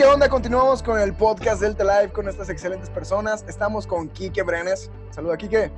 [0.00, 0.30] ¿qué onda?
[0.30, 3.44] Continuamos con el podcast Delta Live con estas excelentes personas.
[3.46, 4.90] Estamos con Quique Brenes.
[5.10, 5.70] Saluda, Quique.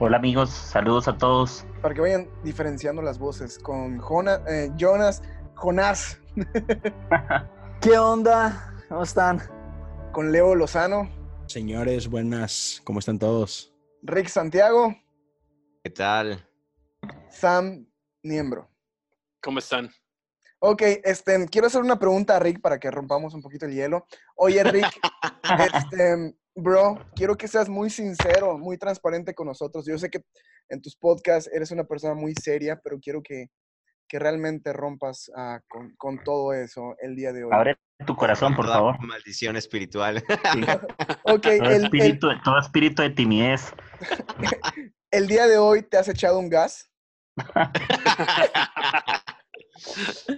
[0.00, 1.64] Hola amigos, saludos a todos.
[1.80, 3.60] Para que vayan diferenciando las voces.
[3.60, 5.22] Con Jonas, eh, Jonas,
[5.54, 6.20] Jonás.
[7.80, 8.74] ¿Qué onda?
[8.88, 9.40] ¿Cómo están?
[10.10, 11.08] Con Leo Lozano.
[11.46, 12.82] Señores, buenas.
[12.82, 13.72] ¿Cómo están todos?
[14.02, 14.96] Rick Santiago.
[15.84, 16.44] ¿Qué tal?
[17.30, 17.86] Sam
[18.20, 18.68] Niembro.
[19.40, 19.92] ¿Cómo están?
[20.66, 24.06] Ok, este, quiero hacer una pregunta a Rick para que rompamos un poquito el hielo.
[24.34, 24.86] Oye, Rick,
[25.74, 29.84] este, bro, quiero que seas muy sincero, muy transparente con nosotros.
[29.84, 30.24] Yo sé que
[30.70, 33.48] en tus podcasts eres una persona muy seria, pero quiero que,
[34.08, 37.50] que realmente rompas ah, con, con todo eso el día de hoy.
[37.52, 37.76] Abre
[38.06, 39.06] tu corazón, por Toda favor.
[39.06, 40.24] Maldición espiritual.
[40.52, 40.60] Sí.
[41.24, 43.74] Ok, Todo el, el, espíritu, todo espíritu de timidez.
[45.10, 46.90] el día de hoy te has echado un gas.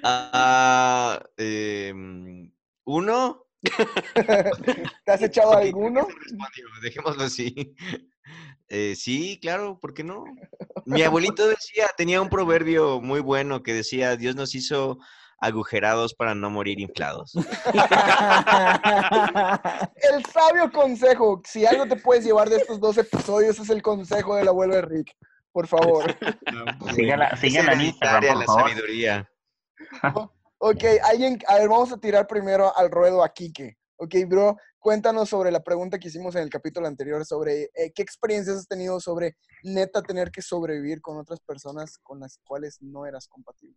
[0.02, 2.50] Ah, em,
[2.84, 3.46] ¿Uno?
[5.04, 6.06] ¿Te has echado alguno?
[6.82, 7.74] Dejémoslo así.
[8.68, 10.24] Eh, sí, claro, ¿por qué no?
[10.84, 14.98] Mi abuelito decía, tenía un proverbio muy bueno que decía, Dios nos hizo
[15.38, 17.32] agujerados para no morir inflados.
[17.34, 17.44] El
[20.32, 24.48] sabio consejo, si algo te puedes llevar de estos dos episodios, es el consejo del
[24.48, 25.14] abuelo de Rick.
[25.52, 26.14] Por favor.
[26.94, 28.62] Síganla, Es síganla en Instagram, hereditaria por la favor.
[28.70, 29.30] sabiduría.
[30.58, 33.76] Ok, alguien, a ver, vamos a tirar primero al ruedo a Kike.
[33.96, 38.00] Ok, bro, cuéntanos sobre la pregunta que hicimos en el capítulo anterior sobre eh, qué
[38.00, 43.04] experiencias has tenido sobre neta tener que sobrevivir con otras personas con las cuales no
[43.04, 43.76] eras compatible.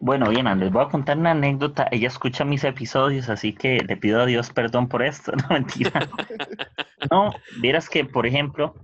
[0.00, 1.86] Bueno, bien, les voy a contar una anécdota.
[1.90, 5.32] Ella escucha mis episodios, así que le pido a Dios perdón por esto.
[5.48, 5.92] No, mentira.
[7.10, 8.74] No, vieras que, por ejemplo,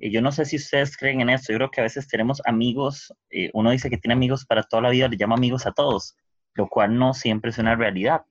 [0.00, 1.52] eh, yo no sé si ustedes creen en esto.
[1.52, 4.82] Yo creo que a veces tenemos amigos, eh, uno dice que tiene amigos para toda
[4.82, 6.16] la vida, le llama amigos a todos,
[6.54, 8.22] lo cual no siempre es una realidad.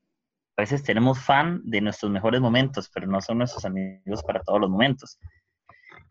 [0.57, 4.59] A veces tenemos fan de nuestros mejores momentos, pero no son nuestros amigos para todos
[4.59, 5.19] los momentos.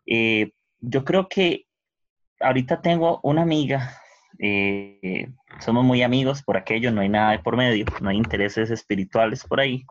[0.06, 1.67] Eh, yo creo que
[2.41, 3.99] ahorita tengo una amiga,
[4.39, 5.29] eh,
[5.61, 9.45] somos muy amigos por aquello, no hay nada de por medio, no hay intereses espirituales
[9.45, 9.85] por ahí,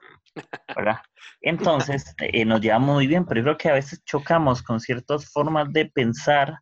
[0.75, 0.99] ¿verdad?
[1.41, 5.31] Entonces, eh, nos llevamos muy bien, pero yo creo que a veces chocamos con ciertas
[5.31, 6.59] formas de pensar,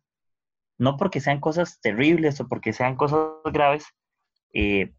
[0.78, 3.86] no porque sean cosas terribles o porque sean cosas graves,
[4.52, 4.92] eh,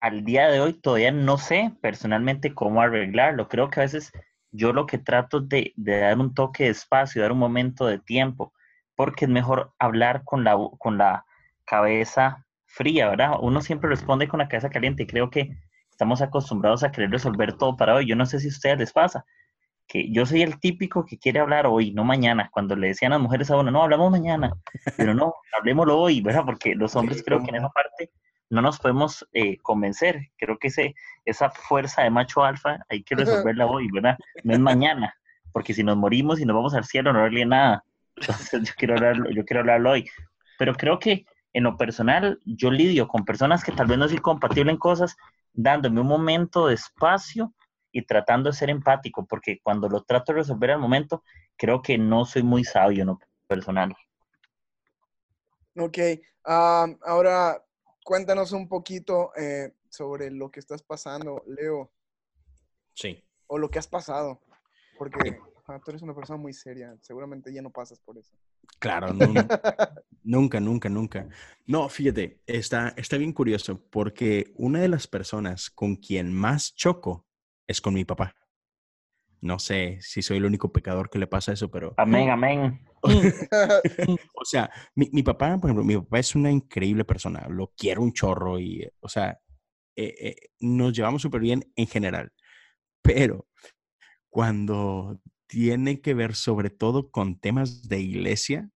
[0.00, 3.48] al día de hoy todavía no sé personalmente cómo arreglarlo.
[3.48, 4.12] Creo que a veces
[4.50, 7.98] yo lo que trato de, de dar un toque de espacio, dar un momento de
[7.98, 8.52] tiempo,
[8.96, 11.24] porque es mejor hablar con la, con la
[11.70, 13.34] cabeza fría, ¿verdad?
[13.40, 15.56] Uno siempre responde con la cabeza caliente y creo que
[15.88, 18.06] estamos acostumbrados a querer resolver todo para hoy.
[18.06, 19.24] Yo no sé si a ustedes les pasa,
[19.86, 22.50] que yo soy el típico que quiere hablar hoy, no mañana.
[22.52, 24.52] Cuando le decían a las mujeres a uno, no, hablamos mañana,
[24.96, 26.42] pero no, hablemoslo hoy, ¿verdad?
[26.44, 28.10] Porque los hombres creo que en esa parte
[28.48, 30.30] no nos podemos eh, convencer.
[30.38, 33.14] Creo que ese, esa fuerza de macho alfa hay que
[33.54, 34.18] resolverla hoy, ¿verdad?
[34.42, 35.14] No es mañana,
[35.52, 37.84] porque si nos morimos y nos vamos al cielo no vale nada.
[38.16, 40.10] Entonces yo quiero hablarlo, yo quiero hablarlo hoy.
[40.58, 44.18] Pero creo que en lo personal yo lidio con personas que tal vez no soy
[44.18, 45.16] compatible en cosas,
[45.52, 47.52] dándome un momento de espacio
[47.92, 51.24] y tratando de ser empático, porque cuando lo trato de resolver al momento,
[51.56, 53.18] creo que no soy muy sabio en lo
[53.48, 53.94] personal.
[55.76, 55.98] Ok,
[56.44, 57.64] ahora
[58.04, 61.90] cuéntanos un poquito eh, sobre lo que estás pasando, Leo,
[62.94, 63.24] Sí.
[63.46, 64.40] o lo que has pasado,
[64.98, 65.38] porque
[65.70, 68.36] ah, tú eres una persona muy seria, seguramente ya no pasas por eso.
[68.78, 69.32] Claro, no.
[70.22, 71.28] nunca, nunca, nunca.
[71.66, 77.26] No, fíjate, está, está bien curioso porque una de las personas con quien más choco
[77.66, 78.34] es con mi papá.
[79.40, 81.94] No sé si soy el único pecador que le pasa eso, pero...
[81.96, 82.86] Amén, amén.
[84.34, 88.02] o sea, mi, mi papá, por ejemplo, mi papá es una increíble persona, lo quiero
[88.02, 89.40] un chorro y, o sea,
[89.96, 92.32] eh, eh, nos llevamos súper bien en general,
[93.02, 93.46] pero
[94.28, 98.70] cuando tiene que ver sobre todo con temas de iglesia,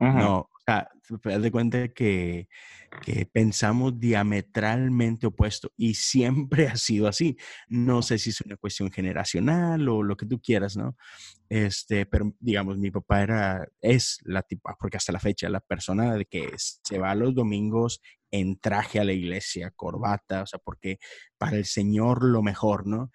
[0.00, 0.88] no, o sea,
[1.24, 2.48] haz de cuenta que,
[3.02, 7.36] que pensamos diametralmente opuesto y siempre ha sido así.
[7.66, 10.96] No sé si es una cuestión generacional o lo que tú quieras, ¿no?
[11.48, 16.14] Este, pero digamos, mi papá era, es la tipa, porque hasta la fecha, la persona
[16.14, 20.98] de que se va los domingos en traje a la iglesia, corbata, o sea, porque
[21.38, 23.10] para el Señor lo mejor, ¿no?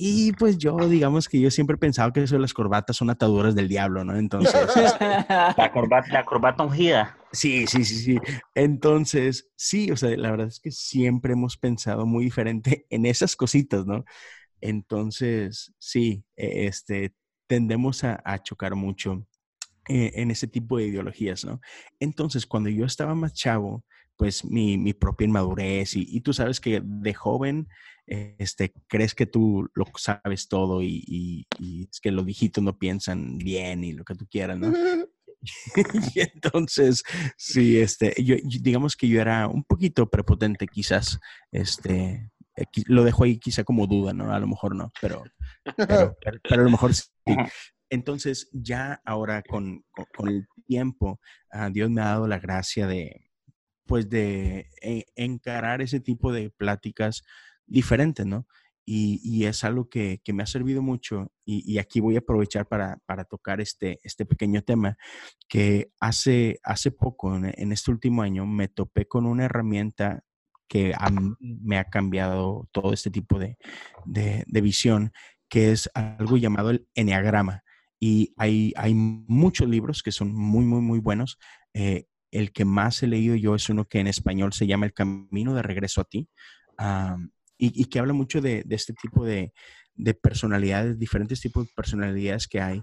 [0.00, 3.10] Y pues yo, digamos que yo siempre he pensado que eso de las corbatas son
[3.10, 4.16] ataduras del diablo, ¿no?
[4.16, 4.54] Entonces,
[5.56, 7.16] La corbata, la corbata ungida.
[7.32, 8.18] Sí, sí, sí, sí.
[8.54, 13.34] Entonces, sí, o sea, la verdad es que siempre hemos pensado muy diferente en esas
[13.34, 14.04] cositas, ¿no?
[14.60, 17.14] Entonces, sí, e- este,
[17.48, 19.26] tendemos a, a chocar mucho
[19.88, 21.60] eh, en ese tipo de ideologías, ¿no?
[22.00, 23.84] Entonces, cuando yo estaba más chavo,
[24.18, 27.68] pues mi, mi propia inmadurez y, y, tú sabes que de joven
[28.06, 32.78] este, crees que tú lo sabes todo y, y, y, es que los viejitos no
[32.78, 34.72] piensan bien y lo que tú quieras, ¿no?
[36.14, 37.04] y entonces,
[37.36, 41.20] sí, este, yo, digamos que yo era un poquito prepotente quizás,
[41.52, 42.30] este,
[42.86, 44.32] lo dejo ahí quizá como duda, ¿no?
[44.32, 45.22] A lo mejor no, pero,
[45.76, 47.04] pero, pero, a lo mejor sí.
[47.90, 51.20] Entonces, ya ahora con, con, con el tiempo,
[51.54, 53.27] uh, Dios me ha dado la gracia de,
[53.88, 57.24] pues, de e, encarar ese tipo de pláticas
[57.66, 58.46] diferentes, ¿no?
[58.84, 62.66] Y, y, es algo que, que, me ha servido mucho y, aquí voy a aprovechar
[62.66, 64.96] para, para, tocar este, este pequeño tema
[65.46, 70.24] que hace, hace poco, en, este último año, me topé con una herramienta
[70.68, 70.94] que
[71.40, 73.58] me ha cambiado todo este tipo de,
[74.06, 75.12] de, de visión,
[75.50, 77.64] que es algo llamado el enneagrama.
[78.00, 81.38] Y hay, hay muchos libros que son muy, muy, muy buenos.
[81.74, 84.92] Eh, el que más he leído yo es uno que en español se llama El
[84.92, 86.28] Camino de Regreso a ti.
[87.60, 89.52] Y, que habla mucho de, este tipo de,
[89.96, 92.82] de, personalidades, diferentes tipos de personalidades que hay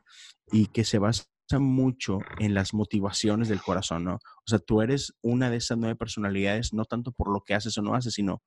[0.51, 4.15] y que se basa mucho en las motivaciones del corazón, ¿no?
[4.15, 7.77] O sea, tú eres una de esas nueve personalidades, no tanto por lo que haces
[7.77, 8.43] o no haces, sino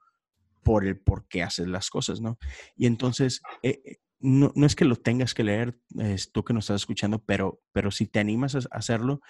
[0.62, 2.38] por el por qué haces las cosas, ¿no?
[2.76, 6.64] Y entonces, eh, no, no, es que lo tengas que leer, es tú que nos
[6.64, 9.20] estás escuchando, pero, pero si te animas a hacerlo,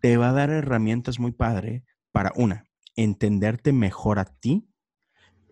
[0.00, 2.64] te va a dar herramientas muy padre para, una,
[2.96, 4.68] entenderte mejor a ti,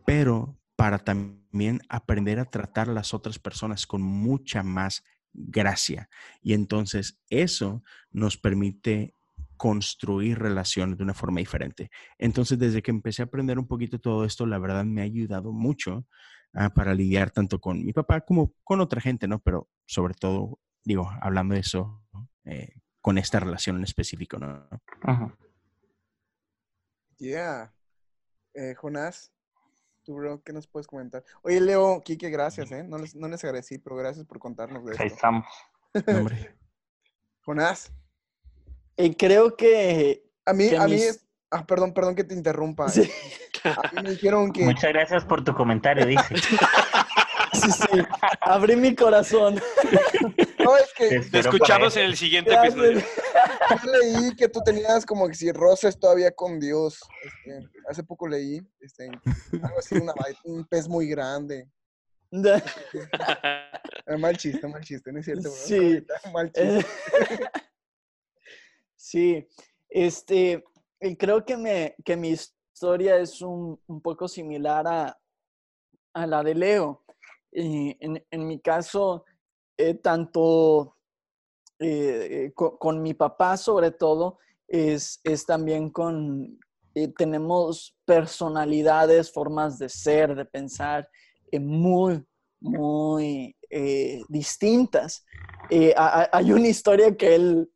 [0.05, 6.09] pero para también aprender a tratar a las otras personas con mucha más gracia.
[6.43, 9.15] Y entonces eso nos permite
[9.57, 11.91] construir relaciones de una forma diferente.
[12.19, 15.53] Entonces, desde que empecé a aprender un poquito todo esto, la verdad me ha ayudado
[15.53, 16.07] mucho
[16.57, 19.39] uh, para lidiar tanto con mi papá como con otra gente, ¿no?
[19.39, 22.03] Pero sobre todo, digo, hablando de eso,
[22.45, 24.69] eh, con esta relación en específico, ¿no?
[25.03, 25.37] Ajá.
[27.19, 27.73] Yeah.
[28.55, 29.33] Eh, Jonás,
[30.03, 31.25] tú, bro, ¿qué nos puedes comentar?
[31.43, 32.83] Oye, Leo, Kike, gracias, ¿eh?
[32.83, 35.03] No les, no les agradecí, pero gracias por contarnos de esto.
[35.03, 35.47] Ahí estamos.
[36.09, 36.57] Hombre.
[37.43, 37.93] Jonás.
[38.97, 40.31] Y creo que...
[40.45, 41.27] A mí, que a mí es...
[41.51, 42.89] Ah, perdón, perdón que te interrumpa.
[42.89, 43.09] Sí.
[43.71, 44.63] A mí me dijeron que...
[44.65, 46.35] Muchas gracias por tu comentario, dice.
[47.53, 48.03] Sí, sí.
[48.43, 49.61] Abrí mi corazón.
[50.59, 52.75] No, es que Te escuchamos en el siguiente Gracias.
[52.75, 53.01] episodio.
[53.85, 56.99] yo leí que tú tenías como que si roces todavía con Dios.
[57.23, 59.09] Este, hace poco leí este,
[59.63, 61.69] algo así, una, un pez muy grande.
[62.33, 62.63] Eh,
[64.19, 65.43] mal chiste, mal chiste, no es cierto.
[65.43, 65.53] bro?
[65.53, 66.05] Sí.
[66.33, 67.51] Mal Eh, chiste.
[68.97, 69.49] Sí,
[69.89, 70.65] este,
[71.17, 72.35] creo que, me, que mi
[72.77, 77.05] historia es un, poco similar a, la de Leo.
[77.51, 79.25] En, mi caso,
[79.79, 80.95] eh, tanto
[81.79, 86.61] eh, eh, co- con, mi papá sobre todo, es, también con,
[87.17, 91.09] tenemos personalidades, formas de ser, de pensar
[91.59, 92.23] muy,
[92.61, 93.57] muy
[94.29, 95.25] distintas.
[95.97, 97.71] Ha- ha- hay una historia que él,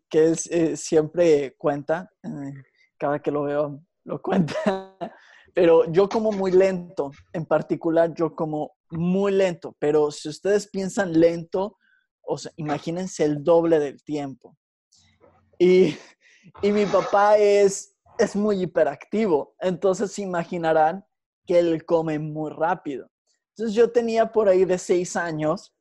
[0.77, 2.13] siempre cuenta,
[2.99, 4.55] cada que lo veo lo cuenta,
[5.55, 11.19] pero yo como muy lento, en particular yo como muy lento, pero si ustedes piensan
[11.19, 11.77] lento,
[12.23, 14.57] o imagínense el doble del tiempo.
[15.59, 15.97] Y,
[16.63, 21.05] y mi papá es, es muy hiperactivo, entonces se imaginarán
[21.47, 23.11] que él come muy rápido.
[23.51, 25.75] Entonces yo tenía por ahí de seis años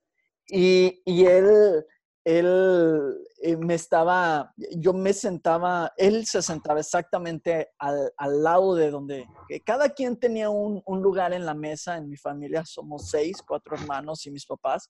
[0.48, 1.86] y, y él,
[2.24, 8.92] él eh, me estaba, yo me sentaba, él se sentaba exactamente al, al lado de
[8.92, 13.10] donde, que cada quien tenía un, un lugar en la mesa, en mi familia somos
[13.10, 14.90] seis, cuatro hermanos y mis papás,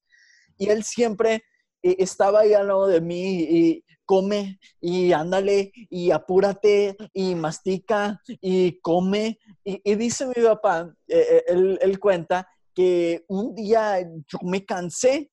[0.57, 1.43] y él siempre
[1.81, 8.21] eh, estaba ahí al lado de mí y come y ándale y apúrate y mastica
[8.41, 9.39] y come.
[9.63, 15.31] Y, dice mi papá, eh, eh, él, él cuenta que un día yo me cansé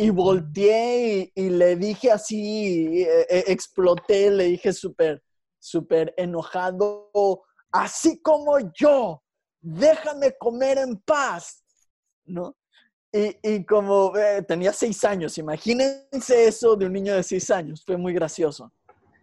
[0.00, 5.22] y volteé y, y le dije así, eh, eh, exploté, le dije súper,
[5.58, 7.10] súper enojado,
[7.70, 9.22] así como yo,
[9.60, 11.62] déjame comer en paz,
[12.24, 12.56] ¿no?
[13.12, 17.82] Y, y como eh, tenía seis años, imagínense eso de un niño de seis años,
[17.84, 18.72] fue muy gracioso.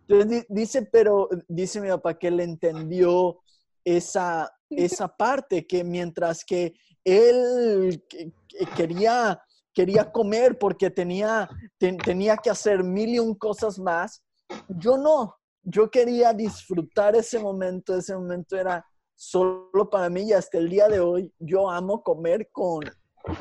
[0.08, 3.40] Entonces di- dice, pero dice mi papá que él entendió
[3.84, 9.42] esa, esa parte, que mientras que él que- que quería,
[9.78, 14.24] quería comer porque tenía, ten- tenía que hacer mil y un cosas más,
[14.70, 18.84] yo no, yo quería disfrutar ese momento, ese momento era
[19.16, 22.80] solo para mí y hasta el día de hoy yo amo comer con,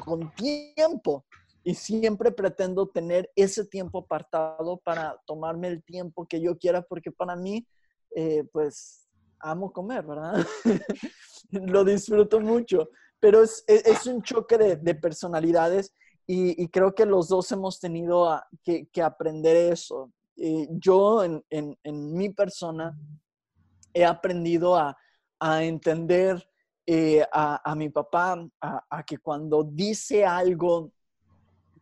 [0.05, 1.25] con tiempo
[1.65, 7.11] y siempre pretendo tener ese tiempo apartado para tomarme el tiempo que yo quiera porque
[7.11, 7.67] para mí,
[8.15, 9.09] eh, pues,
[9.41, 10.47] amo comer, ¿verdad?
[11.51, 12.91] Lo disfruto mucho,
[13.21, 15.95] pero es, es, es un choque de, de personalidades
[16.27, 20.13] y, y, creo que los dos hemos tenido a, que, que, aprender eso.
[20.37, 22.99] Eh, yo en, en, en, mi persona
[23.95, 24.97] he aprendido a,
[25.39, 26.45] a entender
[26.87, 30.93] eh, a, a, mi papá, a, que cuando dice algo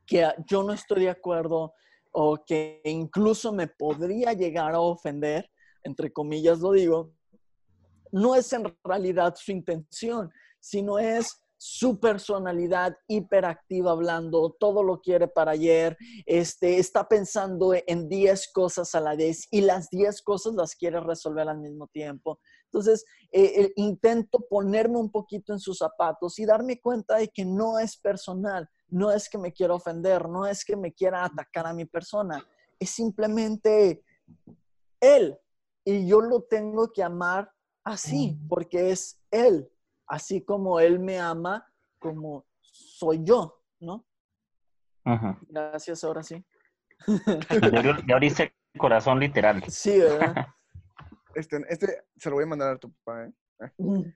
[0.07, 1.75] que yo no estoy de acuerdo
[2.13, 5.51] o que incluso me podría llegar a ofender,
[5.83, 7.13] entre comillas lo digo,
[8.13, 15.29] no es en realidad su intención, sino es su personalidad hiperactiva hablando, todo lo quiere
[15.29, 15.97] para ayer,
[16.27, 21.01] este, está pensando en 10 cosas a la vez y las 10 cosas las quiere
[21.01, 22.39] resolver al mismo tiempo.
[22.65, 27.79] Entonces, eh, intento ponerme un poquito en sus zapatos y darme cuenta de que no
[27.79, 31.73] es personal, no es que me quiera ofender, no es que me quiera atacar a
[31.73, 32.45] mi persona,
[32.79, 34.05] es simplemente
[35.01, 35.39] él.
[35.85, 37.51] Y yo lo tengo que amar
[37.85, 39.71] así, porque es Él,
[40.07, 41.67] así como Él me ama,
[41.99, 44.07] como soy yo, ¿no?
[45.05, 45.39] Ajá.
[45.49, 46.45] Gracias, ahora sí.
[48.07, 49.63] Ya abriste el corazón literal.
[49.69, 50.47] Sí, ¿verdad?
[51.35, 53.33] Este, este se lo voy a mandar a tu papá, ¿eh?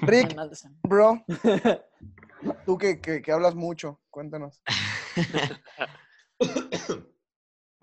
[0.00, 0.34] Rick,
[0.82, 1.24] bro,
[2.66, 4.60] tú que, que, que hablas mucho, cuéntanos.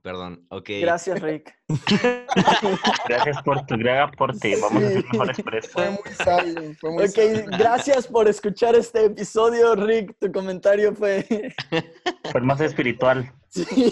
[0.08, 0.70] Perdón, ok.
[0.80, 1.54] Gracias, Rick.
[3.10, 4.56] gracias por tu gran aporte.
[4.62, 5.70] Vamos a ser mejores por eso.
[5.74, 6.76] Fue muy sabio.
[6.80, 7.46] Fue muy ok, sabio.
[7.58, 10.16] gracias por escuchar este episodio, Rick.
[10.18, 11.54] Tu comentario fue.
[12.32, 13.30] Fue más espiritual.
[13.50, 13.92] Sí.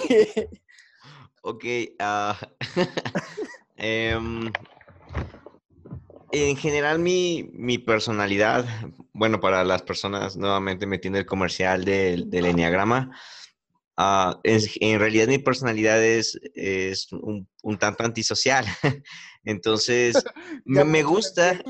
[1.42, 1.66] Ok.
[2.00, 2.34] Uh,
[4.18, 4.54] um,
[6.32, 8.64] en general, mi, mi, personalidad,
[9.12, 13.12] bueno, para las personas nuevamente metiendo el comercial del, del Enneagrama.
[13.98, 18.66] Uh, en, en, realidad mi personalidad es, es un, un, tanto antisocial.
[19.46, 20.16] Entonces,
[20.66, 21.62] me, me, gusta,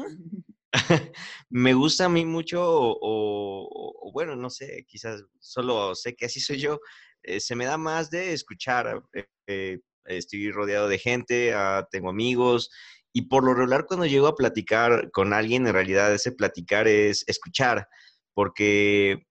[1.50, 6.26] me gusta a mí mucho, o, o, o, bueno, no sé, quizás solo sé que
[6.26, 6.80] así soy yo,
[7.22, 9.04] eh, se me da más de escuchar.
[9.48, 12.72] Eh, estoy rodeado de gente, uh, tengo amigos,
[13.14, 17.24] y por lo regular cuando llego a platicar con alguien, en realidad ese platicar es
[17.28, 17.88] escuchar,
[18.34, 19.28] porque...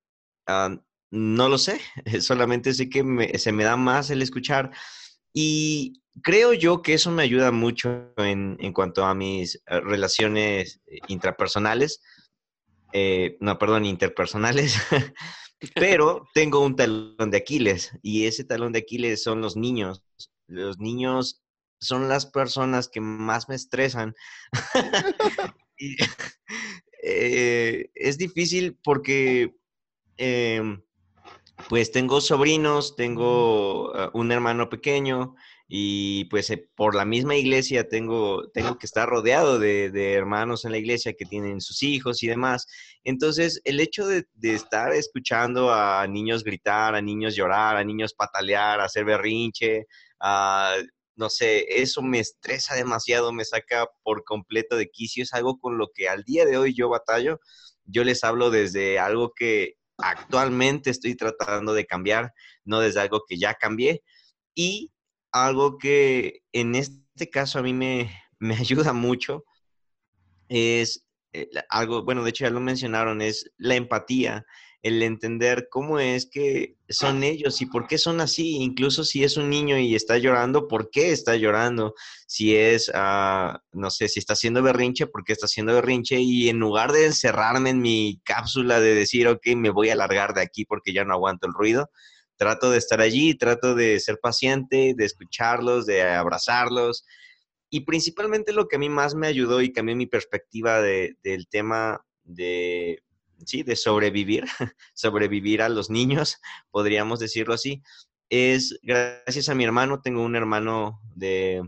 [0.48, 0.78] Uh,
[1.14, 1.80] no lo sé,
[2.21, 4.73] solamente sé que me, se me da más el escuchar
[5.33, 10.80] y creo yo que eso me ayuda mucho en, en cuanto a mis eh, relaciones
[11.09, 12.00] intrapersonales,
[12.92, 14.76] eh, no, perdón, interpersonales,
[15.75, 20.02] pero tengo un talón de Aquiles y ese talón de Aquiles son los niños.
[20.47, 21.42] Los niños
[21.80, 24.14] son las personas que más me estresan.
[25.78, 25.97] y,
[27.02, 29.54] eh, es difícil porque...
[30.16, 30.62] Eh,
[31.68, 35.34] pues tengo sobrinos, tengo uh, un hermano pequeño
[35.66, 40.64] y pues eh, por la misma iglesia tengo, tengo que estar rodeado de, de, hermanos
[40.64, 42.66] en la iglesia que tienen sus hijos y demás.
[43.02, 48.14] Entonces, el hecho de, de, estar escuchando a niños gritar, a niños llorar, a niños
[48.14, 49.87] patalear, a hacer berrinche,
[50.20, 50.76] a,
[51.16, 55.23] no sé, eso me estresa demasiado, me saca por completo de quicio.
[55.23, 57.40] Es algo con lo que al día de hoy yo batallo.
[57.84, 62.32] Yo les hablo desde algo que actualmente estoy tratando de cambiar,
[62.64, 64.02] no desde algo que ya cambié.
[64.54, 64.92] Y
[65.32, 69.44] algo que en este caso a mí me, me ayuda mucho
[70.48, 74.44] es eh, algo, bueno, de hecho ya lo mencionaron, es la empatía,
[74.84, 79.38] el entender cómo es que son ellos y por qué son así, incluso si es
[79.38, 81.94] un niño y está llorando, ¿por qué está llorando?
[82.26, 86.20] Si es, uh, no sé, si está haciendo berrinche, ¿por qué está haciendo berrinche?
[86.20, 90.34] Y en lugar de encerrarme en mi cápsula de decir, ok, me voy a largar
[90.34, 91.88] de aquí porque ya no aguanto el ruido,
[92.36, 97.06] trato de estar allí, trato de ser paciente, de escucharlos, de abrazarlos.
[97.70, 101.48] Y principalmente lo que a mí más me ayudó y cambió mi perspectiva de, del
[101.48, 103.02] tema de
[103.44, 104.44] de sobrevivir,
[104.94, 106.38] sobrevivir a los niños,
[106.70, 107.82] podríamos decirlo así,
[108.30, 111.62] es gracias a mi hermano, tengo un hermano de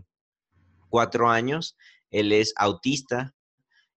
[0.89, 1.77] cuatro años,
[2.09, 3.33] él es autista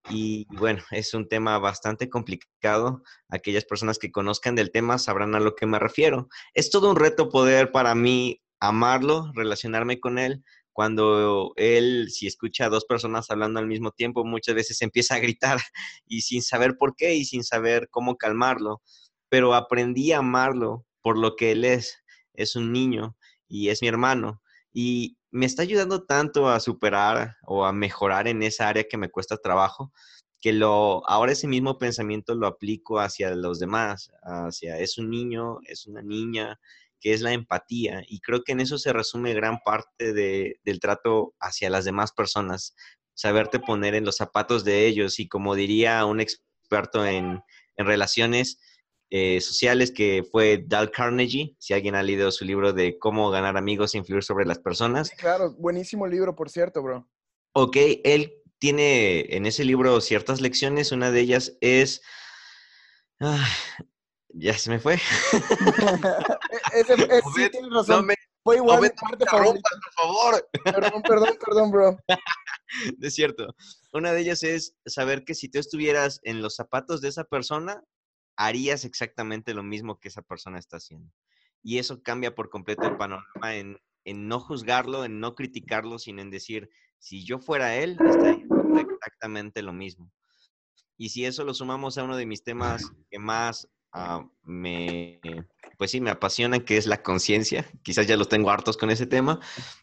[0.09, 3.03] y bueno, es un tema bastante complicado.
[3.29, 6.29] Aquellas personas que conozcan del tema sabrán a lo que me refiero.
[6.55, 12.67] Es todo un reto poder para mí amarlo, relacionarme con él, cuando él, si escucha
[12.67, 15.59] a dos personas hablando al mismo tiempo, muchas veces empieza a gritar
[16.07, 18.81] y sin saber por qué y sin saber cómo calmarlo.
[19.29, 21.99] Pero aprendí a amarlo por lo que él es.
[22.35, 23.17] Es un niño
[23.49, 24.43] y es mi hermano.
[24.73, 29.11] Y me está ayudando tanto a superar o a mejorar en esa área que me
[29.11, 29.93] cuesta trabajo,
[30.41, 35.59] que lo, ahora ese mismo pensamiento lo aplico hacia los demás, hacia es un niño,
[35.67, 36.59] es una niña,
[37.01, 38.03] que es la empatía.
[38.07, 42.13] Y creo que en eso se resume gran parte de, del trato hacia las demás
[42.13, 42.75] personas.
[43.15, 47.43] saberte poner en los zapatos de ellos y como diría un experto en,
[47.77, 48.59] en relaciones
[49.13, 53.57] eh, sociales que fue Dal Carnegie, si alguien ha leído su libro de cómo ganar
[53.57, 55.09] amigos e influir sobre las personas.
[55.09, 57.11] Sí, claro, buenísimo libro, por cierto, bro.
[57.53, 62.03] Ok, él tiene en ese libro ciertas lecciones, una de ellas es...
[63.19, 63.49] Ah,
[64.35, 64.95] ya se me fue.
[66.75, 67.97] Ese, es, sí, tienes razón.
[67.97, 69.69] No me, Fue igual no me parte favorita.
[69.71, 70.49] por favor.
[70.65, 71.99] Perdón, perdón, perdón, bro.
[73.03, 73.55] Es cierto.
[73.93, 77.83] Una de ellas es saber que si tú estuvieras en los zapatos de esa persona,
[78.37, 81.13] harías exactamente lo mismo que esa persona está haciendo.
[81.63, 86.23] Y eso cambia por completo el panorama en, en no juzgarlo, en no criticarlo, sino
[86.23, 88.47] en decir, si yo fuera él, estaría
[88.81, 90.13] exactamente lo mismo.
[90.97, 95.21] Y si eso lo sumamos a uno de mis temas que más ah, me,
[95.79, 97.71] pues sí, me apasionan, que es la conciencia.
[97.83, 99.41] Quizás ya los tengo hartos con ese tema,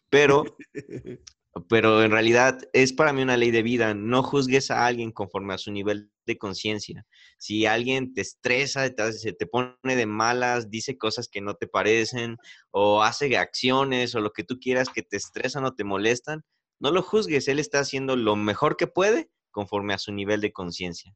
[0.10, 0.44] pero
[1.70, 3.94] pero en realidad es para mí una ley de vida.
[3.94, 7.06] No juzgues a alguien conforme a su nivel de conciencia.
[7.38, 11.68] Si alguien te estresa, te, se te pone de malas, dice cosas que no te
[11.68, 12.38] parecen,
[12.72, 16.44] o hace acciones o lo que tú quieras que te estresan o te molestan,
[16.80, 17.48] no lo juzgues.
[17.48, 21.16] Él está haciendo lo mejor que puede conforme a su nivel de conciencia.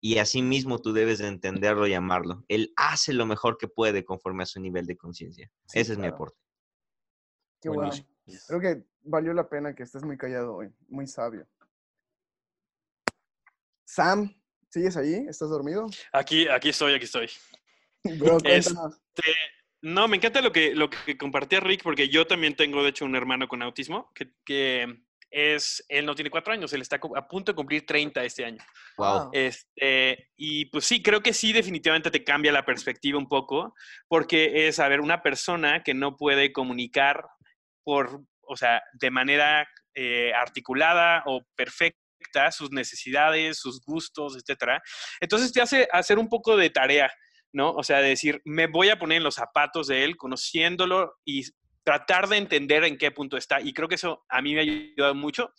[0.00, 2.44] Y así mismo tú debes de entenderlo y amarlo.
[2.48, 5.50] Él hace lo mejor que puede conforme a su nivel de conciencia.
[5.66, 6.38] Sí, Ese es mi aporte.
[7.60, 7.92] Qué bueno.
[8.46, 11.46] Creo que valió la pena que estés muy callado hoy, muy sabio.
[13.84, 14.34] Sam,
[14.70, 15.26] ¿sigues ahí?
[15.28, 15.86] ¿Estás dormido?
[16.12, 17.28] Aquí, aquí estoy, aquí estoy.
[18.18, 19.00] Bro, Es- cuéntanos.
[19.82, 23.06] No, me encanta lo que, lo que compartía Rick, porque yo también tengo, de hecho,
[23.06, 27.28] un hermano con autismo, que, que es, él no tiene cuatro años, él está a
[27.28, 28.62] punto de cumplir 30 este año.
[28.96, 29.30] Wow.
[29.32, 33.74] Este, y pues sí, creo que sí, definitivamente te cambia la perspectiva un poco,
[34.08, 37.24] porque es, a ver, una persona que no puede comunicar
[37.84, 41.96] por, o sea, de manera eh, articulada o perfecta
[42.50, 44.80] sus necesidades, sus gustos, etcétera.
[45.20, 47.10] Entonces te hace hacer un poco de tarea,
[47.52, 47.72] ¿no?
[47.72, 51.44] O sea, de decir, me voy a poner en los zapatos de él, conociéndolo y
[51.82, 53.60] tratar de entender en qué punto está.
[53.60, 55.52] Y creo que eso a mí me ha ayudado mucho.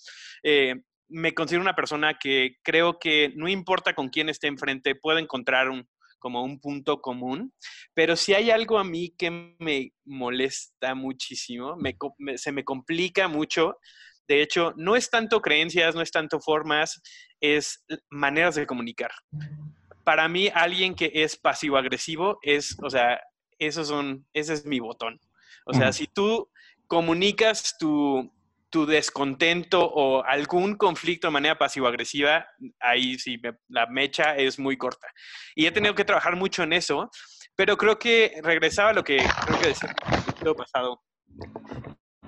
[0.44, 0.76] Eh,
[1.10, 5.70] me considero una persona que creo que no importa con quién esté enfrente, puedo encontrar
[5.70, 5.88] un,
[6.20, 7.54] como un punto común,
[7.94, 11.76] pero si hay algo a mí que me molesta muchísimo,
[12.36, 13.78] se me complica mucho,
[14.28, 17.02] de hecho, no es tanto creencias, no es tanto formas,
[17.42, 19.12] es maneras de comunicar.
[20.06, 23.20] Para mí, alguien que es pasivo-agresivo es, o sea,
[23.60, 25.20] esos son, ese es mi botón.
[25.66, 26.50] O sea, si tú
[26.88, 28.32] comunicas tu,
[28.70, 32.46] tu descontento o algún conflicto de manera pasivo-agresiva,
[32.80, 35.08] ahí sí, me- la mecha es muy corta.
[35.56, 37.10] Y he tenido que trabajar mucho en eso,
[37.56, 39.94] pero creo que regresaba a lo que creo que decía
[40.42, 41.02] en el pasado.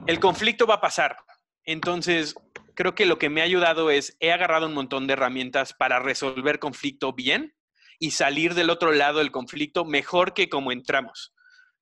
[0.06, 1.18] El conflicto va a pasar.
[1.66, 2.36] Entonces,
[2.76, 6.00] creo que lo que me ha ayudado es, he agarrado un montón de herramientas para
[6.00, 7.56] resolver conflicto bien
[8.00, 11.33] y salir del otro lado del conflicto mejor que como entramos.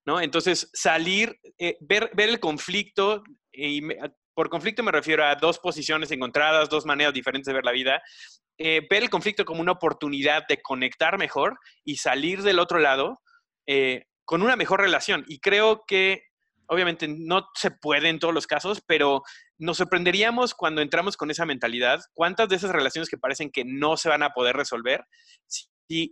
[0.05, 0.19] ¿No?
[0.21, 3.97] Entonces, salir, eh, ver, ver el conflicto, y me-
[4.33, 8.01] por conflicto me refiero a dos posiciones encontradas, dos maneras diferentes de ver la vida,
[8.57, 13.21] eh, ver el conflicto como una oportunidad de conectar mejor y salir del otro lado
[13.67, 15.25] eh, con una mejor relación.
[15.27, 16.23] Y creo que,
[16.67, 19.23] obviamente, no se puede en todos los casos, pero
[19.57, 23.97] nos sorprenderíamos cuando entramos con esa mentalidad, cuántas de esas relaciones que parecen que no
[23.97, 25.03] se van a poder resolver,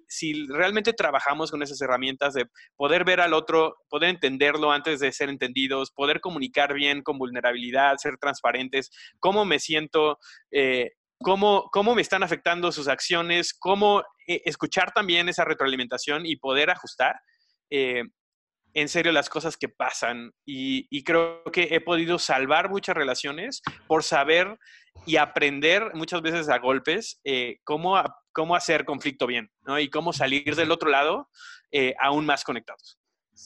[0.07, 5.11] si realmente trabajamos con esas herramientas de poder ver al otro, poder entenderlo antes de
[5.11, 8.89] ser entendidos, poder comunicar bien con vulnerabilidad, ser transparentes,
[9.19, 10.17] cómo me siento,
[10.51, 16.35] eh, cómo, cómo me están afectando sus acciones, cómo eh, escuchar también esa retroalimentación y
[16.37, 17.15] poder ajustar.
[17.69, 18.03] eh,
[18.73, 23.61] en serio las cosas que pasan y, y creo que he podido salvar muchas relaciones
[23.87, 24.57] por saber
[25.05, 27.95] y aprender muchas veces a golpes eh, cómo,
[28.31, 29.79] cómo hacer conflicto bien ¿no?
[29.79, 31.29] y cómo salir del otro lado
[31.71, 32.99] eh, aún más conectados.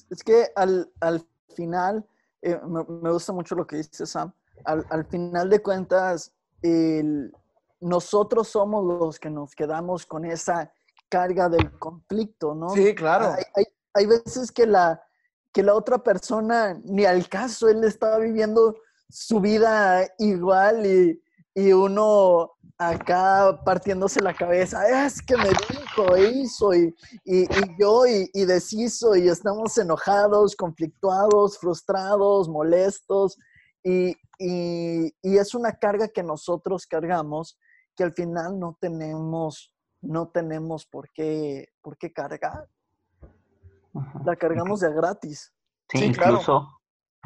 [0.09, 2.05] Es que al, al final,
[2.41, 4.33] eh, me, me gusta mucho lo que dice Sam,
[4.65, 7.31] al, al final de cuentas, el-
[7.79, 10.71] nosotros somos los que nos quedamos con esa
[11.09, 12.69] carga del conflicto, ¿no?
[12.69, 13.33] Sí, claro.
[13.33, 15.03] Hay, hay- hay veces que la,
[15.51, 18.75] que la otra persona ni al caso, él está viviendo
[19.09, 21.22] su vida igual y,
[21.55, 28.05] y uno acá partiéndose la cabeza, es que me dijo, hizo y, y, y yo
[28.07, 33.37] y, y deshizo y estamos enojados, conflictuados, frustrados, molestos
[33.83, 37.57] y, y- y es una carga que nosotros cargamos
[37.95, 42.67] que al final no tenemos, no tenemos por qué, por qué cargar.
[44.25, 45.53] La cargamos de gratis.
[45.89, 46.31] Sí, Sí, claro.
[46.33, 46.81] incluso,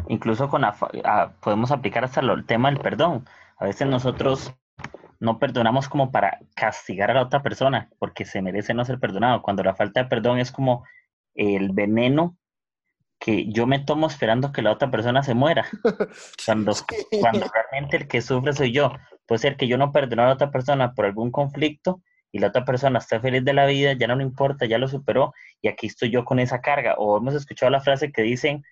[0.10, 3.26] incluso con afa- ah, podemos aplicar hasta lo- el tema del perdón.
[3.58, 4.54] A veces nosotros
[5.20, 9.41] no perdonamos como para castigar a la otra persona, porque se merece no ser perdonado.
[9.41, 10.86] Cuando la falta de perdón es como
[11.34, 12.38] el veneno
[13.20, 15.65] que yo me tomo esperando que la otra persona se muera.
[16.46, 16.74] Cuando,
[17.20, 18.91] cuando realmente el que sufre soy yo.
[19.26, 22.48] Puede ser que yo no perdone a la otra persona por algún conflicto y la
[22.48, 25.67] otra persona está feliz de la vida, ya no le importa, ya lo superó y
[25.67, 26.96] aquí estoy yo con esa carga.
[26.98, 28.63] O hemos escuchado la frase que dicen,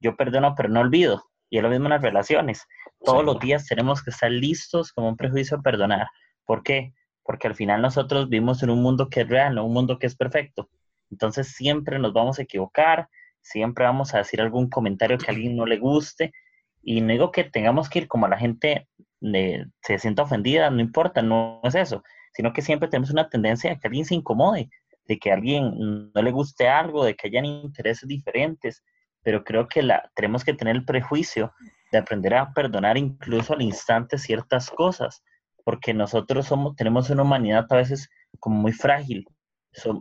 [0.00, 1.24] yo perdono pero no olvido.
[1.50, 2.66] Y es lo mismo en las relaciones.
[3.04, 6.06] Todos los días tenemos que estar listos como un prejuicio a perdonar.
[6.44, 6.92] ¿Por qué?
[7.22, 10.06] Porque al final nosotros vivimos en un mundo que es real, no un mundo que
[10.06, 10.68] es perfecto.
[11.10, 13.08] Entonces siempre nos vamos a equivocar,
[13.40, 16.32] siempre vamos a decir algún comentario que a alguien no le guste.
[16.82, 18.88] Y no digo que tengamos que ir como la gente
[19.82, 23.78] se sienta ofendida, no importa, no es eso, sino que siempre tenemos una tendencia a
[23.78, 24.70] que alguien se incomode,
[25.06, 28.82] de que a alguien no le guste algo, de que hayan intereses diferentes,
[29.22, 31.52] pero creo que la, tenemos que tener el prejuicio
[31.90, 35.22] de aprender a perdonar incluso al instante ciertas cosas,
[35.64, 39.26] porque nosotros somos, tenemos una humanidad a veces como muy frágil.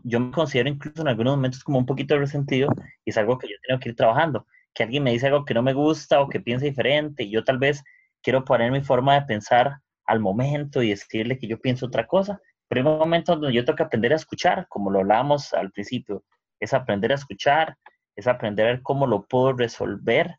[0.04, 2.70] yo me considero incluso en algunos momentos como un poquito resentido
[3.06, 4.46] y es algo que yo tengo que ir trabajando.
[4.74, 7.44] Que alguien me dice algo que no me gusta o que piensa diferente y yo
[7.44, 7.84] tal vez
[8.22, 12.40] quiero poner mi forma de pensar al momento y decirle que yo pienso otra cosa.
[12.68, 16.24] Pero hay momentos donde yo tengo que aprender a escuchar, como lo hablábamos al principio,
[16.60, 17.76] es aprender a escuchar,
[18.16, 20.36] es aprender a ver cómo lo puedo resolver,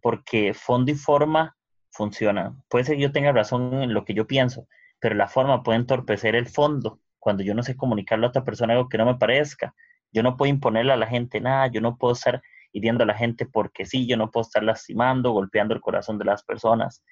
[0.00, 1.56] porque fondo y forma
[1.90, 2.62] funcionan.
[2.68, 4.66] Puede ser que yo tenga razón en lo que yo pienso,
[5.00, 8.72] pero la forma puede entorpecer el fondo cuando yo no sé comunicarle a otra persona
[8.72, 9.74] algo que no me parezca.
[10.12, 13.14] Yo no puedo imponerle a la gente nada, yo no puedo estar hiriendo a la
[13.14, 17.04] gente porque sí, yo no puedo estar lastimando, golpeando el corazón de las personas.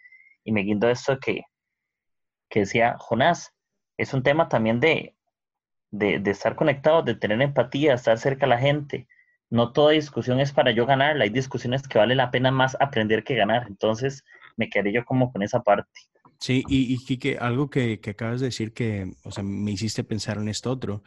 [0.44, 1.42] Y me guindo esto que,
[2.48, 3.54] que decía Jonás,
[3.96, 5.16] es un tema también de,
[5.90, 9.08] de, de estar conectado, de tener empatía, estar cerca a la gente,
[9.50, 13.24] no toda discusión es para yo ganar, hay discusiones que vale la pena más aprender
[13.24, 13.66] que ganar.
[13.68, 14.24] Entonces,
[14.56, 16.00] me quedé yo como con esa parte.
[16.40, 20.04] Sí, y, y Kike, algo que, que, acabas de decir que, o sea, me hiciste
[20.04, 21.02] pensar en esto otro,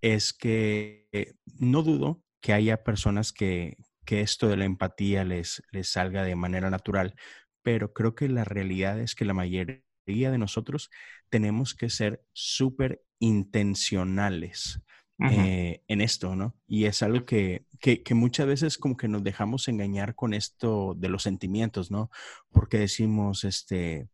[0.00, 3.76] es que eh, no dudo que haya personas que,
[4.06, 7.14] que esto de la empatía les, les salga de manera natural,
[7.62, 10.90] pero creo que la realidad es que la mayoría de nosotros
[11.28, 14.80] tenemos que ser súper intencionales
[15.28, 16.54] eh, en esto, ¿no?
[16.66, 21.08] Y es algo que, que, muchas veces como que nos dejamos engañar con esto de
[21.08, 22.10] los sentimientos, ¿no?
[22.50, 24.08] Porque decimos, este,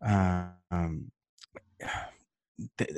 [0.00, 0.58] ah,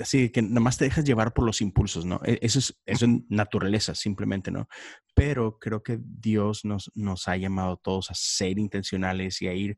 [0.01, 2.21] así que nada más te dejas llevar por los impulsos, ¿no?
[2.25, 4.69] E, eso es, eso es naturaleza, simplemente, ¿no?
[5.15, 9.55] Pero creo que Dios nos, nos ha llamado a todos a ser intencionales y a
[9.55, 9.77] ir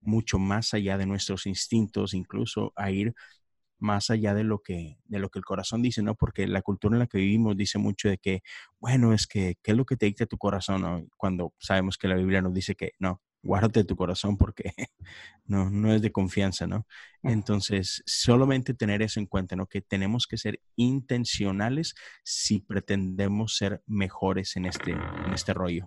[0.00, 3.14] mucho más allá de nuestros instintos, incluso a ir
[3.84, 6.14] más allá de lo que de lo que el corazón dice, ¿no?
[6.14, 8.42] Porque la cultura en la que vivimos dice mucho de que,
[8.80, 11.06] bueno, es que qué es lo que te dicta tu corazón, ¿no?
[11.16, 14.72] Cuando sabemos que la Biblia nos dice que no, guárdate tu corazón porque
[15.44, 16.86] no no es de confianza, ¿no?
[17.22, 19.66] Entonces, solamente tener eso en cuenta, ¿no?
[19.66, 21.94] Que tenemos que ser intencionales
[22.24, 25.86] si pretendemos ser mejores en este en este rollo.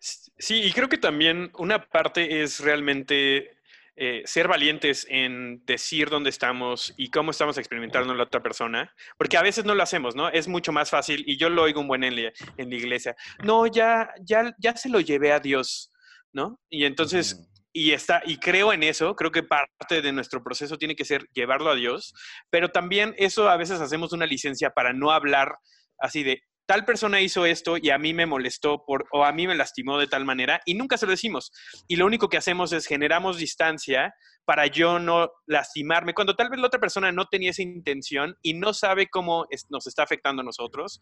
[0.00, 3.56] Sí, y creo que también una parte es realmente
[3.96, 9.36] eh, ser valientes en decir dónde estamos y cómo estamos experimentando la otra persona, porque
[9.36, 10.28] a veces no lo hacemos, ¿no?
[10.28, 13.14] Es mucho más fácil, y yo lo oigo un buen en la, en la iglesia,
[13.44, 15.92] no, ya, ya, ya se lo llevé a Dios,
[16.32, 16.60] ¿no?
[16.68, 20.96] Y entonces, y está, y creo en eso, creo que parte de nuestro proceso tiene
[20.96, 22.14] que ser llevarlo a Dios,
[22.50, 25.54] pero también eso a veces hacemos una licencia para no hablar
[25.98, 29.54] así de, tal persona hizo esto y a mí me molestó o a mí me
[29.54, 31.52] lastimó de tal manera y nunca se lo decimos.
[31.88, 36.60] Y lo único que hacemos es generamos distancia para yo no lastimarme, cuando tal vez
[36.60, 40.44] la otra persona no tenía esa intención y no sabe cómo nos está afectando a
[40.44, 41.00] nosotros,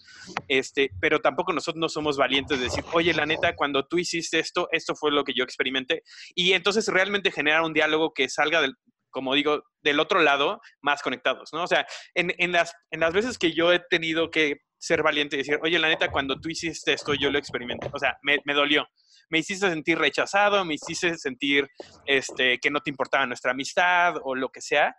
[0.49, 4.39] este, pero tampoco nosotros no somos valientes de decir, oye, la neta, cuando tú hiciste
[4.39, 6.03] esto, esto fue lo que yo experimenté.
[6.35, 8.77] Y entonces realmente generar un diálogo que salga del,
[9.11, 11.65] como digo, del otro lado, más conectados, ¿no?
[11.65, 15.37] O sea, en, en, las, en las veces que yo he tenido que ser valiente
[15.37, 17.89] y decir, oye, la neta, cuando tú hiciste esto, yo lo experimenté.
[17.93, 18.85] O sea, me, me dolió.
[19.31, 21.69] Me hiciste sentir rechazado, me hiciste sentir
[22.05, 24.97] este, que no te importaba nuestra amistad o lo que sea.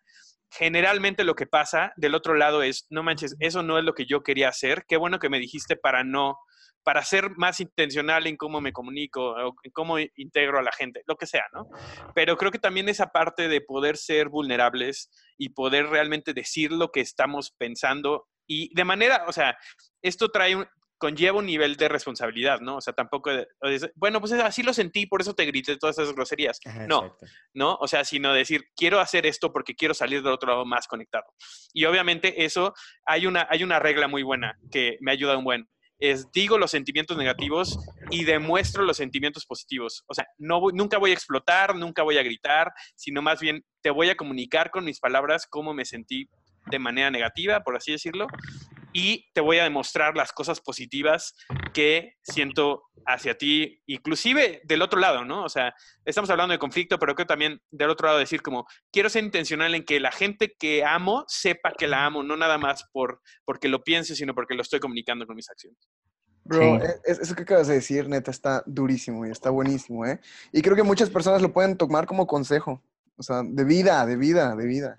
[0.49, 4.05] Generalmente lo que pasa del otro lado es, no manches, eso no es lo que
[4.05, 4.85] yo quería hacer.
[4.87, 6.37] Qué bueno que me dijiste para no,
[6.83, 11.01] para ser más intencional en cómo me comunico, o en cómo integro a la gente,
[11.07, 11.67] lo que sea, ¿no?
[12.15, 16.89] Pero creo que también esa parte de poder ser vulnerables y poder realmente decir lo
[16.89, 19.57] que estamos pensando y de manera, o sea,
[20.01, 20.67] esto trae un,
[21.03, 22.77] conlleva un nivel de responsabilidad, ¿no?
[22.77, 23.29] O sea, tampoco,
[23.95, 26.59] bueno, pues así lo sentí, por eso te grité todas esas groserías.
[26.87, 27.17] no,
[27.53, 27.75] ¿no?
[27.81, 31.25] O sea, sino decir, quiero hacer esto porque quiero salir del otro lado más conectado.
[31.73, 32.73] Y obviamente eso,
[33.05, 35.67] hay una, hay una regla muy buena que me ayuda un buen.
[35.99, 37.77] es digo los sentimientos negativos
[38.09, 40.03] y demuestro los sentimientos positivos.
[40.07, 43.89] O sea, no nunca voy a explotar, nunca voy a gritar, sino más bien te
[43.89, 46.29] voy a comunicar con mis palabras cómo me sentí
[46.69, 48.27] de manera negativa, por así decirlo,
[48.93, 51.35] y te voy a demostrar las cosas positivas
[51.73, 55.43] que siento hacia ti, inclusive del otro lado, ¿no?
[55.43, 55.73] O sea,
[56.05, 59.75] estamos hablando de conflicto, pero creo también del otro lado decir como, quiero ser intencional
[59.75, 63.67] en que la gente que amo sepa que la amo, no nada más por porque
[63.67, 65.79] lo piense, sino porque lo estoy comunicando con mis acciones.
[66.45, 70.19] Bro, e, eso que acabas de decir, neta, está durísimo y está buenísimo, ¿eh?
[70.51, 72.83] Y creo que muchas personas lo pueden tomar como consejo,
[73.17, 74.97] o sea, de vida, de vida, de vida.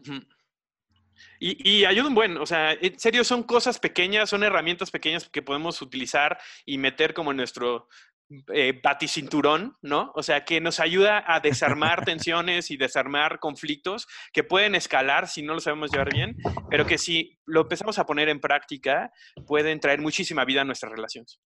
[1.38, 5.29] Y, y ayuda un buen, o sea, en serio son cosas pequeñas, son herramientas pequeñas
[5.29, 7.88] que podemos utilizar y meter como en nuestro
[8.55, 10.11] eh, baticinturón, ¿no?
[10.14, 15.42] O sea, que nos ayuda a desarmar tensiones y desarmar conflictos que pueden escalar si
[15.42, 16.35] no lo sabemos llevar bien,
[16.70, 19.12] pero que si lo empezamos a poner en práctica,
[19.46, 21.38] pueden traer muchísima vida a nuestras relaciones.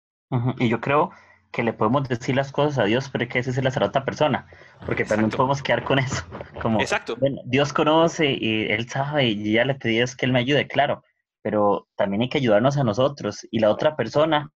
[0.59, 1.09] Y yo creo
[1.51, 4.05] que le podemos decir las cosas a Dios, pero hay que decirlas a la otra
[4.05, 4.47] persona,
[4.85, 6.23] porque también podemos quedar con eso.
[6.61, 7.15] Como, Exacto.
[7.17, 10.67] Bueno, Dios conoce y Él sabe y ya le pedí es que Él me ayude,
[10.67, 11.03] claro,
[11.41, 14.51] pero también hay que ayudarnos a nosotros y la otra persona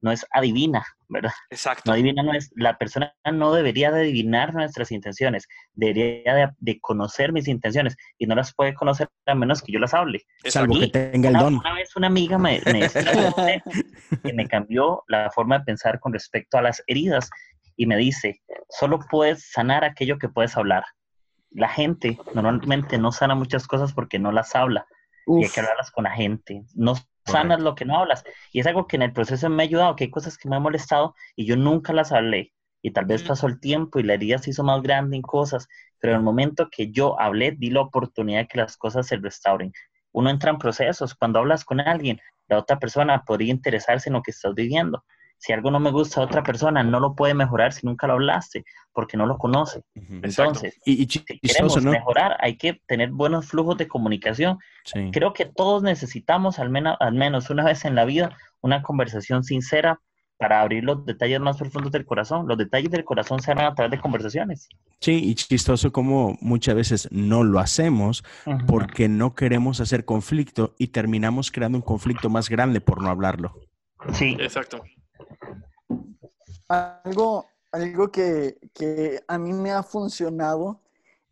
[0.00, 1.32] no es adivina, ¿verdad?
[1.50, 1.82] Exacto.
[1.86, 7.32] No adivina, no es, la persona no debería de adivinar nuestras intenciones, debería de, conocer
[7.32, 10.22] mis intenciones y no las puede conocer a menos que yo las hable.
[10.44, 11.54] Salvo que tenga el una, don.
[11.56, 12.88] Una vez una amiga me, me
[14.22, 17.30] que me cambió la forma de pensar con respecto a las heridas
[17.76, 20.84] y me dice, solo puedes sanar aquello que puedes hablar.
[21.50, 24.86] La gente normalmente no sana muchas cosas porque no las habla.
[25.26, 26.62] Y hay que hablarlas con la gente.
[26.74, 26.94] No
[27.26, 28.24] sanas lo que no hablas.
[28.52, 30.56] Y es algo que en el proceso me ha ayudado, que hay cosas que me
[30.56, 32.52] han molestado y yo nunca las hablé.
[32.82, 35.66] Y tal vez pasó el tiempo y la herida se hizo más grande en cosas,
[35.98, 39.16] pero en el momento que yo hablé, di la oportunidad de que las cosas se
[39.16, 39.72] restauren.
[40.12, 41.14] Uno entra en procesos.
[41.14, 45.04] Cuando hablas con alguien, la otra persona podría interesarse en lo que estás viviendo.
[45.38, 48.14] Si algo no me gusta a otra persona, no lo puede mejorar si nunca lo
[48.14, 49.82] hablaste, porque no lo conoce.
[49.94, 54.58] Entonces, y, si queremos mejorar, hay que tener buenos flujos de comunicación.
[55.12, 59.44] Creo que todos necesitamos al menos, al menos una vez en la vida una conversación
[59.44, 60.00] sincera
[60.38, 62.46] para abrir los detalles más profundos del corazón.
[62.46, 64.68] Los detalles del corazón se harán a través de conversaciones.
[65.00, 68.24] Sí, y chistoso como muchas veces no lo hacemos
[68.66, 73.60] porque no queremos hacer conflicto y terminamos creando un conflicto más grande por no hablarlo.
[74.12, 74.36] Sí.
[74.38, 74.82] Exacto.
[76.68, 78.58] Algo, algo que,
[79.28, 80.80] a mí me ha funcionado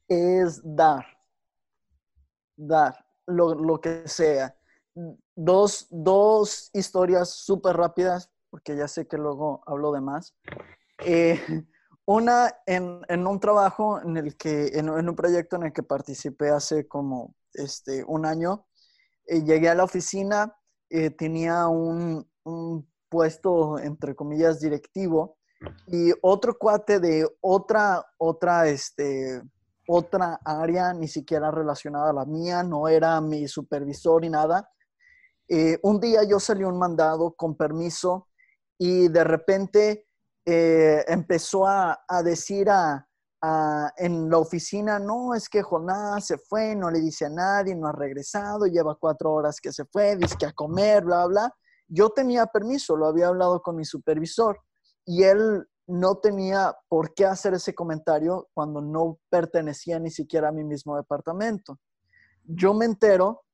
[0.08, 1.04] es dar.
[2.56, 4.56] Dar, lo, que sea.
[5.34, 10.36] Dos, dos historias súper rápidas, porque ya sé que luego hablo de más.
[10.98, 11.40] Eh,
[12.06, 16.86] una en, un trabajo en el que, en, un proyecto en el que participé hace
[16.86, 18.66] como este, un año,
[19.26, 20.56] eh, llegué a la oficina,
[20.90, 22.24] eh, tenía un
[23.14, 25.36] puesto, entre comillas, directivo,
[25.86, 29.40] y otro cuate de otra, otra, este,
[29.86, 34.68] otra área, ni siquiera relacionada a la mía, no era mi supervisor ni nada.
[35.48, 38.26] Eh, un día yo salí un mandado con permiso
[38.76, 40.08] y de repente
[40.44, 43.06] eh, empezó a, decir a,
[43.96, 47.86] en la oficina, no, es que Jonás se fue, no le dice a nadie, no
[47.86, 51.54] ha regresado, lleva cuatro horas que se fue, dice que a comer, bla, bla.
[51.94, 54.58] Yo tenía permiso, lo había hablado con mi supervisor
[55.06, 60.52] y él no tenía por qué hacer ese comentario cuando no pertenecía ni siquiera a
[60.52, 61.78] mi mismo departamento.
[62.42, 63.44] Yo me entero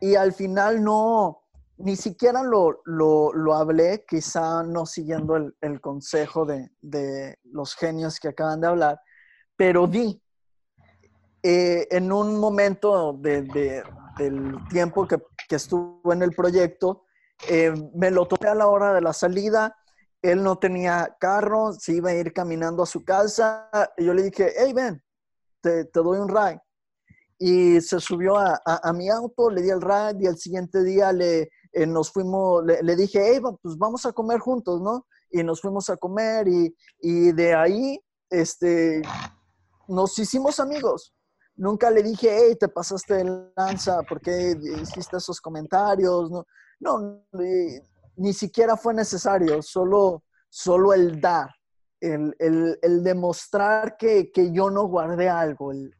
[0.00, 1.42] y al final no,
[1.76, 8.62] ni siquiera lo, lo, hablé, quizá no siguiendo el, consejo de, los genios que acaban
[8.62, 9.00] de hablar,
[9.56, 10.22] pero di,
[11.42, 13.42] eh, en un momento de,
[14.16, 17.04] del tiempo que, que estuvo en el proyecto,
[17.48, 19.76] eh, me lo tomé a la hora de la salida,
[20.22, 24.52] él no tenía carro, se iba a ir caminando a su casa, yo le dije,
[24.56, 25.02] hey, ven,
[25.60, 26.60] te, doy un ride.
[27.38, 31.50] Y se subió a, mi auto, le di el ride y el siguiente día le,
[31.72, 35.06] eh, nos fuimos, le, le, dije, hey, pues vamos a comer juntos, ¿no?
[35.30, 37.98] Y nos fuimos a comer y, y de ahí,
[38.28, 39.00] este,
[39.88, 41.14] nos hicimos amigos.
[41.56, 46.30] Nunca le dije, hey, te pasaste de lanza, ¿por qué hiciste esos comentarios?
[46.30, 46.44] No,
[46.80, 47.22] no
[48.20, 51.48] ni siquiera fue necesario, solo, solo el dar,
[52.00, 55.94] el, demostrar que, yo no guardé algo, el,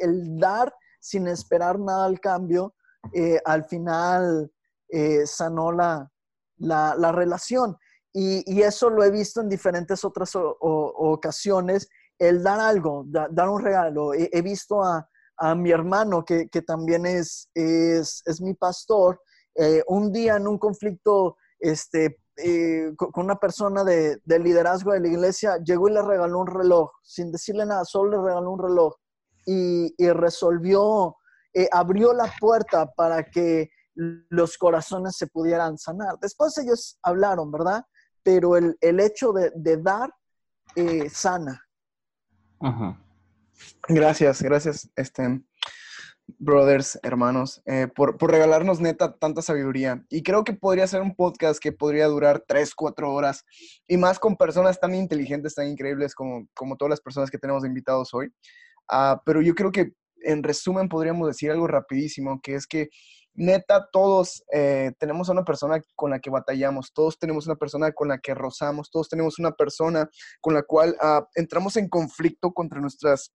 [0.00, 2.74] el, dar sin esperar nada al cambio,
[3.12, 4.50] eh, al final
[4.88, 6.10] eh, sanó la,
[6.56, 7.76] la, relación.
[8.12, 14.14] Y, eso lo he visto en diferentes otras ocasiones, el dar algo, dar un regalo.
[14.14, 15.06] He, visto a,
[15.54, 19.20] mi hermano, que, también es, es, mi pastor,
[19.60, 25.08] eh, un día en un conflicto este, eh, con una persona de, liderazgo de la
[25.08, 28.94] iglesia, llegó y le regaló un reloj, sin decirle nada, solo le regaló un reloj
[29.44, 31.16] y, resolvió,
[31.52, 36.18] eh, abrió la puerta para que los corazones se pudieran sanar.
[36.22, 37.84] Después ellos hablaron, ¿verdad?
[38.22, 40.10] Pero el, hecho de, dar
[40.76, 41.62] eh, sana.
[43.88, 45.42] Gracias, gracias, este,
[46.38, 50.04] brothers, hermanos, eh, por, regalarnos neta tanta sabiduría.
[50.08, 53.44] Y creo que podría ser un podcast que podría durar tres, cuatro horas
[53.88, 57.64] y más con personas tan inteligentes, tan increíbles como, como todas las personas que tenemos
[57.64, 58.32] invitados hoy.
[58.88, 62.88] Ah, pero yo creo que en resumen podríamos decir algo rapidísimo, que es que
[63.34, 67.92] neta todos eh, tenemos a una persona con la que batallamos, todos tenemos una persona
[67.92, 70.08] con la que rozamos, todos tenemos una persona
[70.40, 73.32] con la cual ah, entramos en conflicto contra nuestras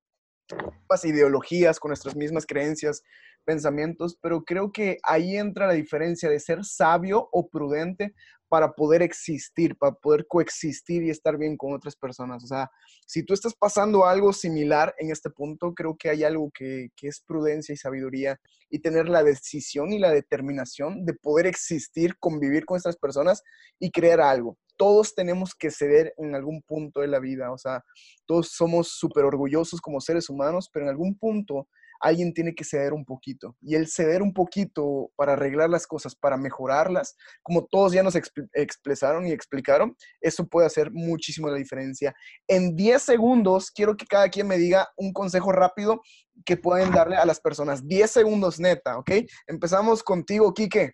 [1.06, 3.04] ideologías, con nuestras mismas creencias,
[3.46, 8.16] pensamientos, pero creo que ahí entra la diferencia de ser sabio o prudente
[8.56, 12.42] para poder existir, para poder coexistir y estar bien con otras personas.
[12.42, 12.72] O sea,
[13.06, 17.10] si tú estás pasando algo similar en este punto, creo que hay algo que, que
[17.10, 18.40] es prudencia y sabiduría
[18.70, 23.44] y tener la decisión y la determinación de poder existir, convivir con estas personas
[23.78, 27.82] y crear algo todos tenemos que ceder en algún punto de la vida, o sea,
[28.26, 32.94] todos somos súper orgullosos como seres humanos, pero en algún punto alguien tiene que ceder
[32.94, 33.56] un poquito.
[33.62, 38.16] Y el ceder un poquito para arreglar las cosas, para mejorarlas, como todos ya nos
[38.16, 42.14] expresaron y explicaron, eso puede hacer muchísimo la diferencia.
[42.48, 46.02] En 10 segundos, quiero que cada quien me diga un consejo rápido
[46.46, 47.88] que pueden darle a las personas.
[47.88, 49.12] 10 segundos neta, ¿ok?
[49.48, 50.94] Empezamos contigo, Quique.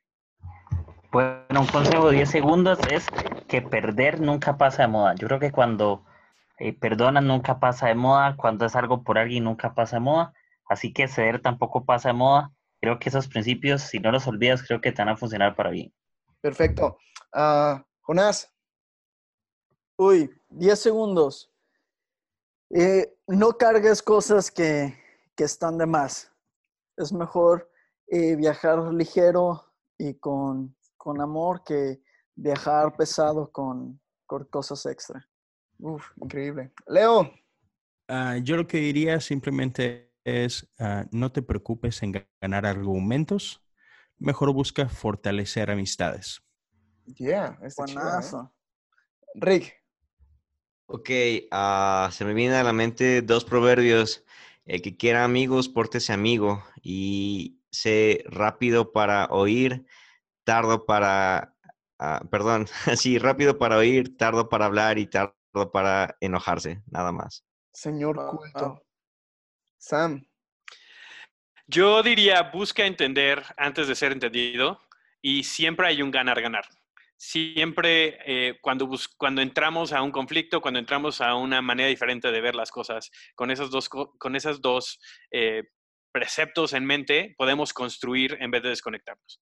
[1.12, 3.06] Bueno, un consejo de 10 segundos es
[3.48, 5.14] que perder nunca pasa de moda.
[5.16, 6.06] Yo creo que cuando
[6.58, 10.34] eh, perdonan nunca pasa de moda, cuando es algo por alguien nunca pasa de moda.
[10.71, 12.49] Así que ceder tampoco pasa de moda.
[12.79, 15.69] Creo que esos principios, si no los olvidas, creo que te van a funcionar para
[15.69, 15.93] bien.
[16.39, 16.97] Perfecto.
[17.36, 18.49] Uh, Jonás.
[19.97, 21.51] Uy, 10 segundos.
[22.69, 24.97] Eh, no cargues cosas que,
[25.36, 26.31] que, están de más.
[26.95, 27.69] Es mejor
[28.07, 29.65] eh, viajar ligero
[29.97, 32.01] y con, con, amor que
[32.34, 35.27] viajar pesado con, con cosas extra.
[35.79, 36.71] Uf, increíble.
[36.88, 37.29] Leo.
[38.07, 43.63] Ah, yo lo que diría simplemente es ah, no te preocupes en ganar argumentos,
[44.17, 46.41] mejor busca fortalecer amistades.
[47.05, 48.47] Yeah, está ¿eh?
[49.36, 49.81] Rick.
[50.86, 51.10] Ok,
[51.51, 54.25] uh, se me viene a la mente dos proverbios.
[54.65, 59.86] El que quiera amigos, pórtese amigo y sé rápido para oír,
[60.43, 61.55] tardo para,
[61.99, 67.45] uh, perdón, sí, rápido para oír, tardo para hablar y tardo para enojarse, nada más.
[67.73, 68.84] Señor culto.
[69.82, 70.26] Sam.
[71.67, 74.80] Yo diría, busca entender antes de ser entendido
[75.22, 76.65] y siempre hay un ganar-ganar.
[77.17, 82.41] Siempre eh, cuando, cuando entramos a un conflicto, cuando entramos a una manera diferente de
[82.41, 85.00] ver las cosas, con esos dos, con esas dos
[85.32, 85.63] eh,
[86.12, 89.41] preceptos en mente, podemos construir en vez de desconectarnos.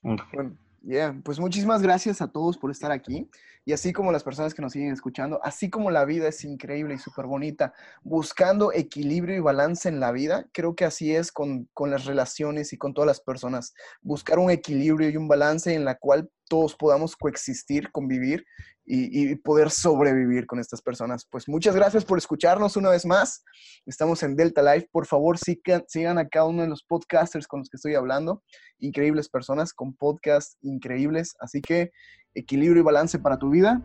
[0.00, 1.18] Bueno, yeah.
[1.24, 3.28] pues muchísimas gracias a todos por estar aquí
[3.64, 6.94] y así como las personas que nos siguen escuchando, así como la vida es increíble
[6.94, 11.68] y súper bonita, buscando equilibrio y balance en la vida, creo que así es con,
[11.72, 15.84] con, las relaciones y con todas las personas, buscar un equilibrio y un balance en
[15.84, 18.44] la cual todos podamos coexistir, convivir
[18.84, 21.26] y, poder sobrevivir con estas personas.
[21.30, 23.44] Pues muchas gracias por escucharnos una vez más.
[23.86, 24.88] Estamos en Delta Life.
[24.90, 28.42] Por favor, sigan, sigan a cada uno de los podcasters con los que estoy hablando.
[28.78, 31.34] Increíbles personas con podcasts increíbles.
[31.40, 31.90] Así que
[32.34, 33.82] equilibrio y balance para tu vida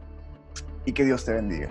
[0.85, 1.69] y que Dios te bendiga.